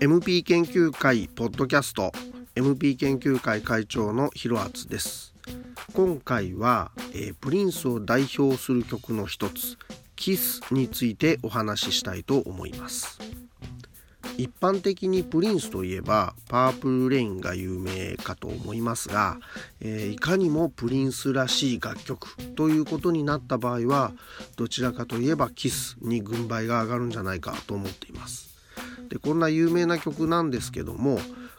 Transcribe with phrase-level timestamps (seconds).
[0.00, 2.12] MP 研究会ポッドキャスト
[2.54, 5.34] MP 研究会会長のひろあつです。
[5.94, 9.76] 今回は、えー、プリンスを代表する曲の一つ
[10.14, 13.18] キスについてお話ししたいと思います。
[14.38, 19.36] 一般的にプリンスといえばパープルレインが有名かと思いますが、
[19.80, 24.12] えー、いかにもプリンスらしい楽曲ということになった場合は
[24.56, 28.56] どちらかといえばキスに軍配が上がるんじゃないかと思っています
[29.08, 31.18] でこんな有名な曲なんですけども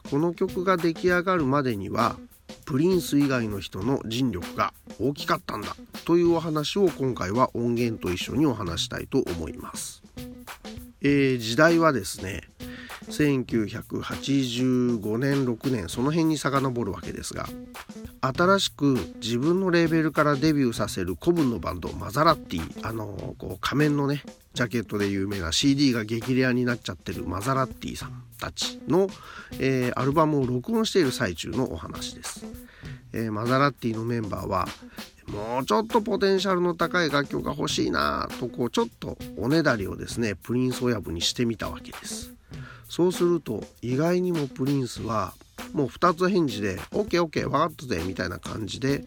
[0.10, 2.16] この曲が出来上がるまでには
[2.66, 5.76] プリンス以外の人の尽力が大きかったんだ
[6.06, 10.02] というお話を今回は音源と一緒にお話したいと思います。
[11.02, 12.42] えー、時代はですね
[13.10, 17.48] 1985年6年その辺に遡るわけですが
[18.22, 22.88] 新しく自分のレーベルからデビューさせる古文のバンドマザラッティ。
[22.88, 29.08] あのこう仮面のねジャケットで有名な CD が激レアになっちゃってるマザラッティさんたちの、
[29.60, 32.46] えー、アルバムを録音している最中のお話です、
[33.14, 34.68] えー、マザラッティのメンバーは
[35.28, 42.34] もうちょっとポテンシャルの高い楽曲が欲しいなとこうちょっとおねだりをですねプリンス親分にしてみたわけです。
[42.90, 45.34] そうすると意外にもプリンスは
[45.74, 49.04] もう2つ返事で OKOK 分かったぜみたいな感じで、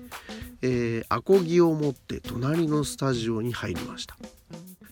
[0.63, 4.17] えー、アコギを持って隣のスタジオに入りました。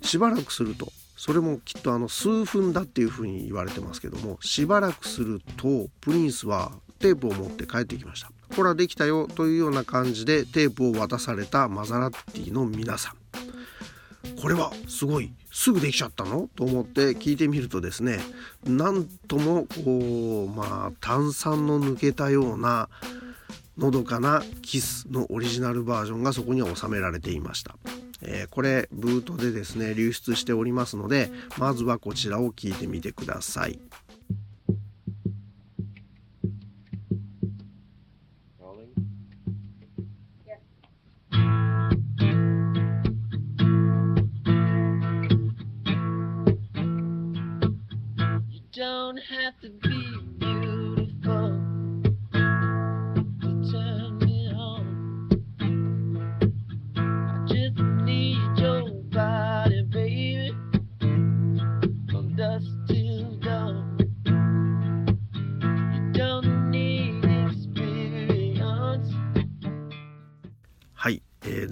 [0.02, 8.30] しばらくするとそれもきっとあの数分だっていうふうに言われてますけどもしばらくするとプリンスはテープを持って帰ってきました。
[8.56, 13.19] ほらできたよというような感じでテープを渡されたマザラッティの皆さん。
[14.40, 16.48] これはすごいすぐできちゃったの？
[16.54, 18.18] と思って聞いてみるとですね
[18.64, 22.88] なんともこうまあ炭酸の抜けたような
[23.78, 27.76] のどかなキスのオリジナルバージョンがそこには収められていました、
[28.20, 33.78] えー、これブートでですね流出しておりますのでまずはこちらを聞いてみてください。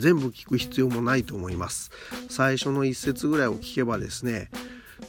[0.08, 1.90] 全部聞く必要もないと思います。
[2.30, 4.48] 最初の一節ぐらいを聞けばですね。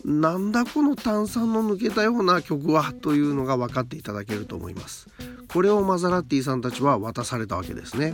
[0.03, 5.07] なんだこの炭酸の抜けたような曲はというのが分かっていただけると思います
[5.51, 8.13] これをマザラッティさんたちは渡されたわけですね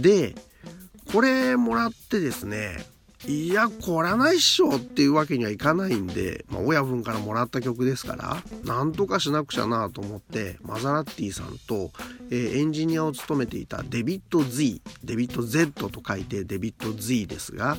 [0.00, 0.34] で
[1.12, 2.78] これもらってですね
[3.26, 11.90] いやこらないっしょっていうわけにはいかないんで、まあ、親分からもらった曲ですからなんとかしなくちゃなと思ってマザラッティさんと、
[12.30, 17.78] えー、エンジニアを務めていたデビット Z デビット Z と書いてデビット Z ですが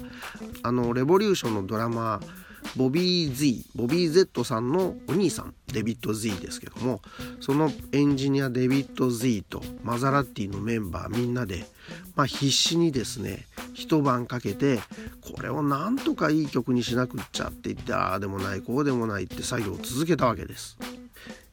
[0.63, 2.44] あのレボリューションのドラマー
[2.75, 7.01] ボビー Z ボビー Z さんのお兄さんデビッド Z ですけども
[7.39, 11.65] そのエンジニアデビッド Z とマザラッティのメンバーみんなで、
[12.15, 14.79] まあ、必死にですね一晩かけて
[15.21, 20.77] これをなんとかいい曲にしなくっちゃって言ってああでもないこうでもないって作業を続けたわけです。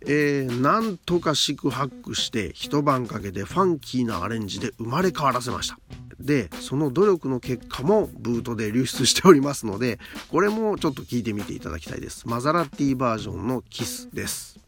[0.05, 5.79] えー、なんとか四苦八苦して一晩かけてファンキーなアレンジで生まれ変わらせました。
[6.23, 9.99] でその努力の結果もブートで流出しておりますので
[10.31, 12.29] これもちょっと聞いてみていただきたいです。
[12.29, 14.59] マザラティバージョンのキスです。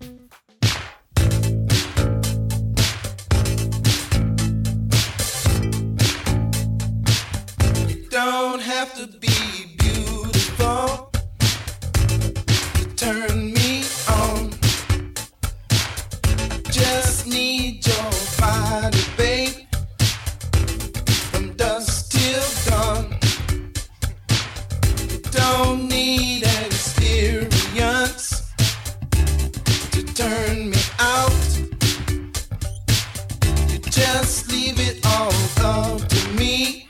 [33.94, 35.32] Just leave it all
[35.64, 36.88] up to me.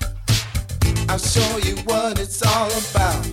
[1.10, 3.26] I'll show you what it's all about.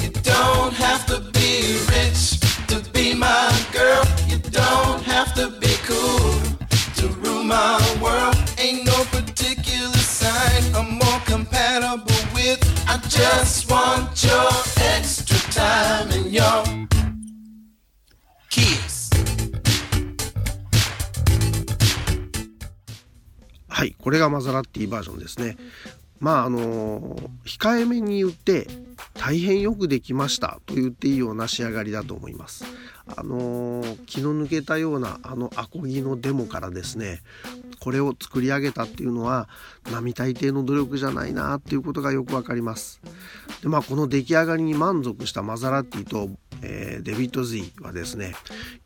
[0.00, 4.04] You don't have to be rich to be my girl.
[4.28, 6.38] You don't have to be cool
[6.98, 8.36] to rule my world.
[8.58, 12.62] Ain't no particular sign I'm more compatible with.
[12.86, 14.50] I just want your
[14.94, 16.64] extra time and your
[18.50, 18.85] kiss.
[23.76, 25.58] はいこれがマザラッティバージョンですね
[26.18, 27.14] まああの
[27.44, 28.68] 控えめに言って
[29.12, 32.64] 大変よくできましたと言っていいような仕上がりだと思います。
[33.14, 37.20] あの気の抜けたようなあのアコギのデモからですね
[37.78, 39.48] これを作り上げたっていうのは
[39.92, 43.02] 並大抵の努力じゃないなっていうことがよくわかります。
[43.62, 46.30] でまあこの出来上がりに満足したマザラッティと
[46.68, 48.34] えー、デビッド・ Z はですね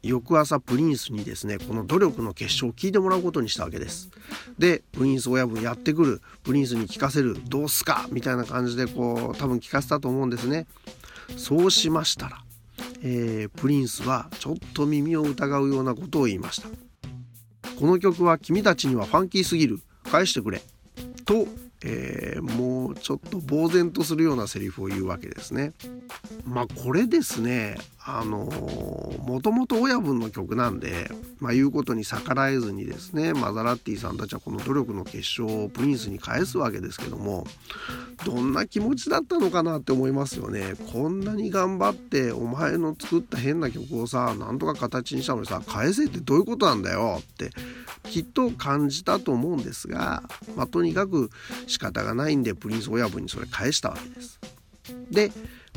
[0.02, 4.10] 翌朝プリンスにですねこの努力の結晶を聞いてもらうことにしたわけです。
[4.58, 6.20] でプリンス親分やってくる。
[6.42, 7.38] プリンスに聞かせる。
[7.48, 8.06] どうすか？
[8.12, 10.66] みたいな感じでこう多分聞かせたと思うんですね。
[11.36, 12.44] そうしましたら、
[13.02, 16.68] えー、プリンスはちょっと耳を疑うようなことを言いました。
[17.78, 19.80] この曲は君たちにはファンキーすぎる。
[20.04, 20.60] 返してくれ。
[21.24, 21.46] と
[21.82, 25.72] えー、もうちょっと呆然とするようなセリフを言うわけですね。
[26.44, 28.46] まあこれですねあの
[29.24, 37.46] もともと親分の曲なんで、まあ、言うことに逆らえずにですねマザラッティさんたちはこの努力の結晶をプリンスに返すわけですけども
[38.24, 40.74] どんな気持ちだったのかなって思いますよね。
[40.92, 47.50] こんなに頑張ってお前の作った変な曲をさなんとか形にしたのにさ返せってどういうことなんだよって
[48.04, 50.22] きっと感じたと思うんですが、
[50.56, 51.30] まあ、とにかく
[51.70, 54.40] 仕方がないんでプリンス親分にそれ返したわけです。
[55.10, 55.30] で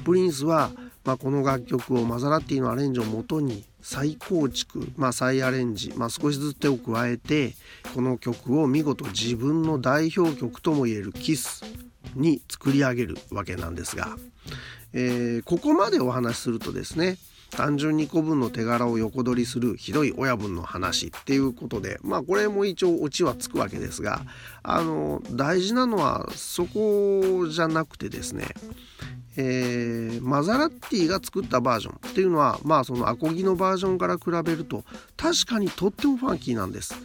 [0.04, 0.72] プリンスは、
[1.06, 7.54] まあ、この楽曲をマザラッティのアレンジをもとに再構築、まあ、再アレンジ、まあ、少しずつ手を加えて
[7.94, 11.63] この曲を見事自分の代表曲ともいえる「キス
[12.16, 14.18] に作り上げるわけなんですが、
[14.94, 17.18] えー、ここまでお話しするとですね
[17.56, 24.22] 単純に古文の手柄を横取りするひどい親分の話っていうことでまあこれも一応オチはつくわけですが
[24.64, 28.46] あの大事なのはそこじゃなくてですね
[29.36, 34.84] えー、マザラッティが作ったバージョンっていうのはまあそのアコギのバージョンから比べると
[35.18, 36.96] 確かにとってもファンキーなんです。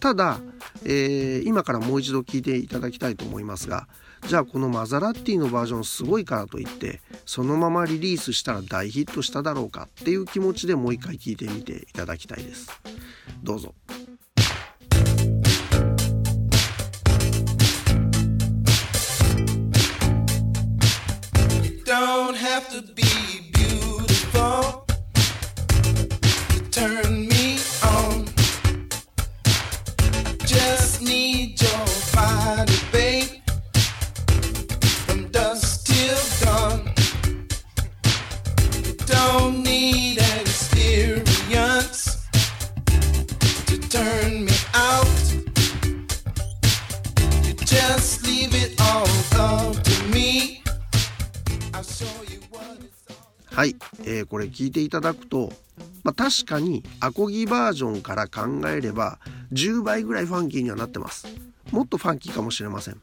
[0.00, 0.40] ただ、
[0.84, 3.88] えー、今からもう一度聞いていただきたいと思いますが
[4.26, 12.70] じゃあこのマザラッティのバージョンすごいからといってそのままリリースしたら大ヒットしただろうかっていう気持ちでもう一回聞いてみていただきたいです。
[13.42, 13.74] どうぞ。
[21.84, 23.04] Don't have to be
[54.18, 55.52] え、これ聞いていただくと、
[56.02, 59.18] まあ、確かにアコギバージョンから考えれば
[59.52, 61.26] 10倍ぐらいファンキーにはなってます。
[61.70, 63.00] もっとファンキーかもしれません。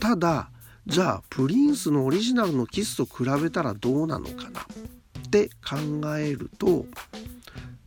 [0.00, 0.50] ただ
[0.86, 4.60] じゃあプリンスのオリジナルのキスと比べたらどうなのかな？
[4.60, 5.76] って考
[6.16, 6.86] えると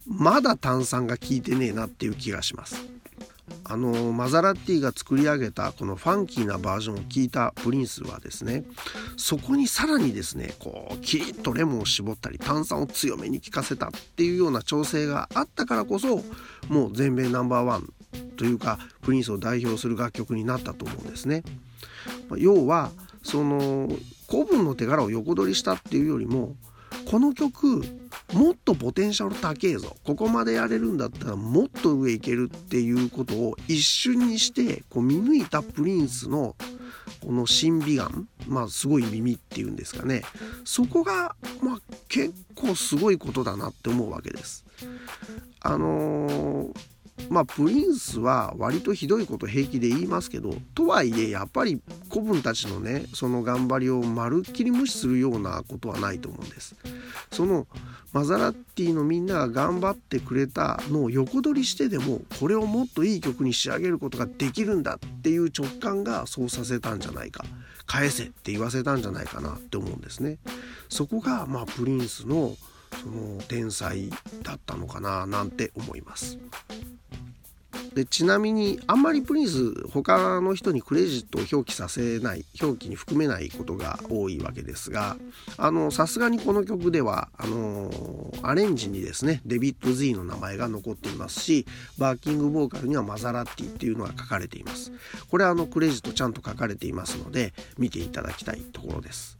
[0.05, 2.81] まだ炭酸が効いてねえなっていう気がします。
[3.69, 8.64] あのマザラッティが作り上げたこのファンキーなバージョンを聞いたプリンスはですね
[9.18, 16.24] そこにさらにですねこうキリッとレモンを絞ったり炭酸を強めに効かせたっていうような調整があったからこそ
[16.69, 17.94] もう全米ナンバーワン
[18.38, 21.44] というかプリンスを代表する楽曲になったと思うんですね。
[22.38, 22.92] 要は
[23.24, 23.90] その
[24.30, 26.56] 古文の手柄を横取りしたっていうよりも
[27.09, 27.83] この曲
[28.34, 36.56] もっとポテンシャル高えぞここまでやれるんだったらもっと上いけるっていうことを一瞬にしてこう見抜いたプリンスの
[37.22, 40.24] この審美眼まあすごい耳っていうんですかね
[40.66, 44.66] そこがまあ結構すごいことだなって思うわけです。
[45.62, 46.98] あのー
[47.30, 56.76] まあプリンスは割とひどいこと平気で言いますけどとはいえやっぱり子分たちのねその頑張りをまるっきり無視するようなことはないと思うんです。
[57.31, 57.68] その
[58.14, 67.44] マザラッティのみんなが頑張ってくれたのを横取りしてでもこれをもっといい曲に仕上げることができるんだっていう直感がそうさせたんじゃないか
[67.85, 70.37] 返せって言わせたんじゃないかなって思うんですね。
[70.90, 72.56] そこがまあプリンスの
[73.02, 74.09] その天才
[74.44, 76.37] だったのかななんて思います。
[77.94, 85.18] でちなみにあんまりプリンス他の人にクレジットを表記させない表記に含めないことが多いわけですが
[85.92, 87.92] さすがにこの曲ではあの
[88.44, 91.66] アレンジにですねデビッド・ズイの名前が残っていますし
[91.98, 94.92] バーキングボーカルにはマザラッティっていうのが書かれています。
[95.30, 99.38] これはあのクレジットちゃんと書かれていますので見ていただきたいところです。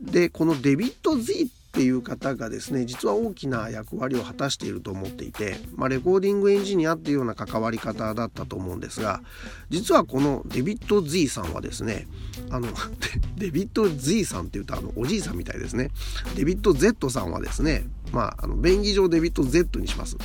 [0.00, 9.20] でこのデビッド・ Z っていう方がですね実は大きな役割を果たしていると思っていて、まあ、レコーディングエンジニアっていうような関わり方だったと思うんですが
[9.68, 12.06] 実はこのデビッド・ Z さんはですね
[12.48, 12.68] あの
[13.36, 15.90] デビッド・ Z さんっていうとあのおじいさんみたいですね。
[16.34, 17.84] デビッド・ Z さんはですね
[18.16, 20.16] まあ、あの便宜上デビッド Z にします。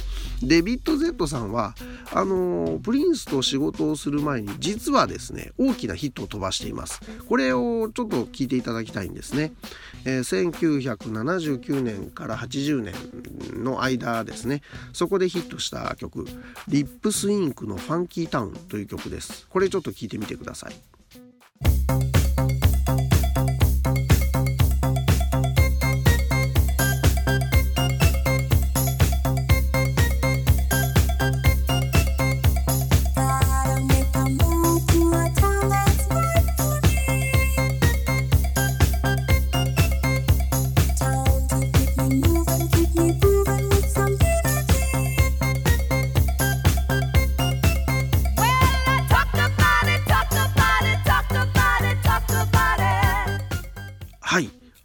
[0.41, 1.75] デビッド Z さんは
[2.13, 7.01] あのプリンスと仕事をする前に実はですね大きなヒットを飛ばしています。
[7.27, 9.51] これをちょっと聞いていただきたいんですね。
[10.05, 12.93] えー、1979年から80年
[13.61, 14.61] の間ですね
[14.93, 16.25] そこでヒットした曲
[16.69, 19.47] 「リップスインクのファンキータウン」という曲です。
[19.49, 21.00] これちょっと聞いてみてください。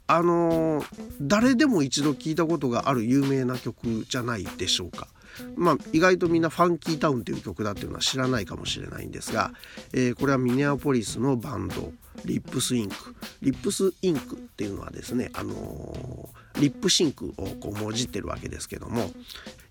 [0.07, 0.83] あの
[1.21, 5.07] 誰でも一度聞いたことがある有名な曲じゃないでしょうか。
[5.55, 9.53] まあ、意外とみんな「ファンキータウン」という曲だっていうのは知らないかもしれないんですが、
[9.93, 11.93] えー、これはミネアポリスのバンド
[12.25, 12.95] リップスインク。
[13.41, 19.11] リップスインクっていうのはですね、あのー、リップシンクをこうもじってるわけですけども、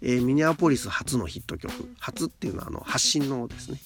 [0.00, 1.72] えー、ミネアポリス発のヒット曲。
[1.98, 3.80] 発っていうのはあの発信のですね。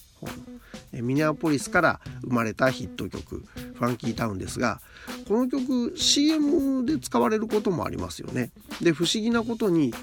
[0.93, 4.81] ミネアポリスから生まれたヒット曲「ファンキータウン」ですが
[5.29, 8.51] この曲 CM で使われることもありますよね。
[8.81, 9.95] で不思議なことに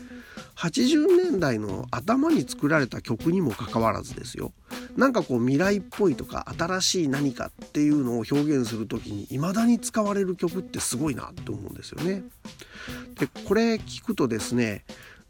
[0.55, 4.53] 80年代の頭に作られた曲にもかかわらずですよ
[4.95, 12.23] なんかこう未来っぽいとか新しい何かっていうのを表現する時に未だに使われる曲ってすごいなって思うんですよね。
[13.19, 14.83] でこれ聞くとですね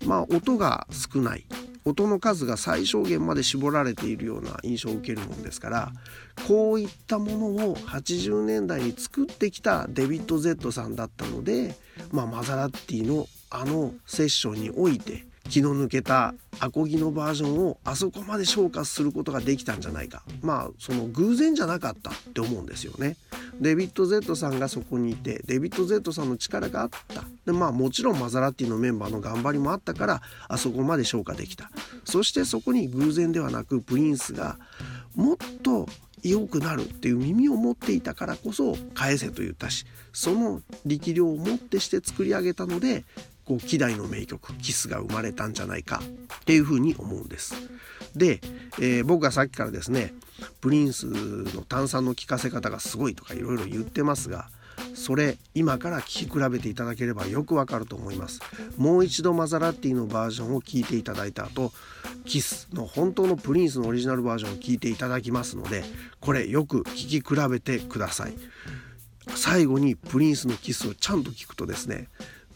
[0.05, 1.45] まあ音が少ない
[1.87, 5.91] 音の数が最小限まで絞られているような印象を受けるもんですから
[6.47, 11.75] こういったものを80年代に作ってきたデビッド・ゼットさんだったので、
[12.11, 23.15] まあ、マザラッティのあのセッションにおいて気の抜けたアコギのバージョンをあそこまで昇華することができたんじゃないかまあその偶然じゃなかったって思うんですよね。
[23.59, 27.23] デビッド・ゼットさんがそこにいてデビッド・ゼットさんの力があった。
[27.45, 31.71] でまあもちろんマザラッティのメンバーの頑張りもあったからあそこまで昇華できた。
[32.05, 34.57] そしてそこに偶然ではなくプリンスが
[35.15, 35.87] もっと
[36.23, 43.05] 良くなるっていう耳を持っていたからこそ返せと言ったしその力量をもってして作り上げたので
[43.47, 46.01] こう希代の名曲キスが生まれたんじゃないか
[46.41, 47.55] っていうふうに思うんです。
[48.15, 48.41] で、
[48.79, 50.13] えー、僕がさっきからですね
[50.59, 54.49] プリンスの炭酸の効かせ方がすごいとかいろいろ言ってますが
[54.93, 58.41] それ今から聴き比べていただければよくわかると思います
[58.77, 61.71] もう一度マザラッティのバージョンを聴いていただいた後
[62.25, 65.83] キスの本当のプリンスのオリジナルバージョンを聴いていただきますので
[66.19, 68.33] これよく聴き比べてください
[69.35, 72.07] 最後にプリンスのキスをちゃんと聞くとですね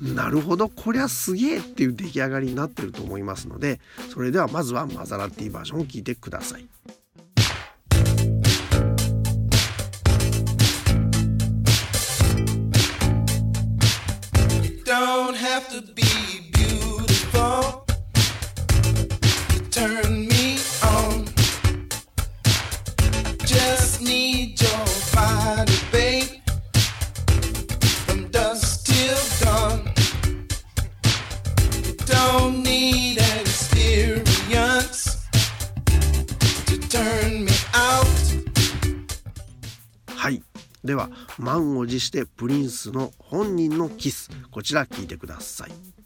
[0.01, 3.79] なるほどこりゃすげえっていう出来上がりになってると思いますので
[4.11, 6.67] それではまずはマザラッティバージョンを聞いてください。
[14.83, 16.03] Don't have to be
[16.51, 17.85] beautiful
[19.47, 21.25] to turn me on.
[23.45, 24.70] Just need your
[40.91, 46.00] では満を持してプリンスの本人のキスこちら聞いてください。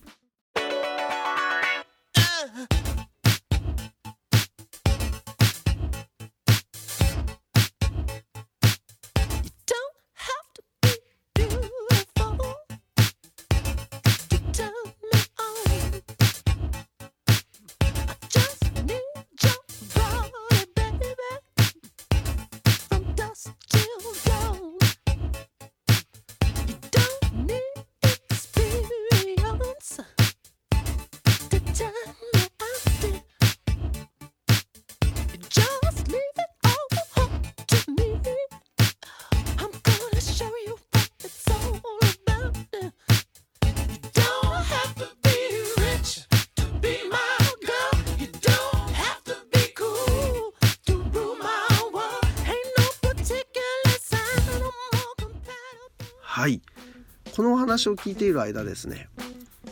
[57.75, 59.10] 話を聞いている間ですね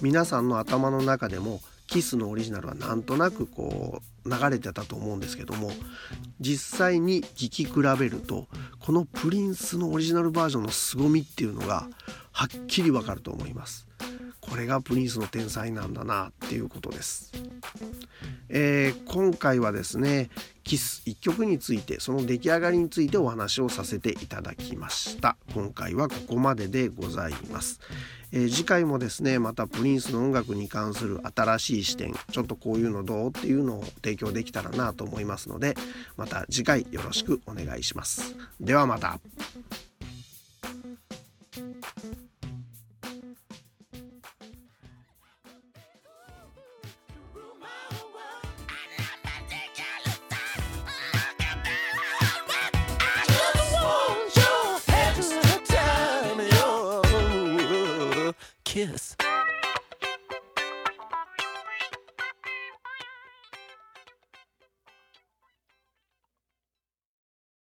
[0.02, 5.72] 皆さんの頭の中でもキスのオリジナルはなんとなくこう流れてたと思うんですけども
[6.42, 8.48] 実際に聴き比べると
[8.82, 11.88] このプリンスのオリジナルバージョンの凄みっていうのが
[12.34, 13.88] はっきりわかると思います。
[14.42, 17.32] これがプリンスの天才なんだなっていうことです。
[18.50, 20.30] えー、今回はですね
[20.64, 25.36] キス1曲についてその出来上がりについてお話をさせていただきました。
[25.54, 27.80] 今回はここまででございます、
[28.32, 35.76] えー、次回もですねまたプリンスの音楽に関する新しい視点ちょっとこういうのどうっていうのを提供できたらなと思いますので
[36.18, 38.36] また次回よろしくお願いします。
[38.60, 39.20] ではまた。